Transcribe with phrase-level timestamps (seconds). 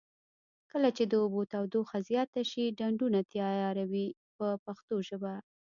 [0.71, 5.33] کله چې د اوبو تودوخه زیاته شي ډنډونه تیاروي په پښتو ژبه.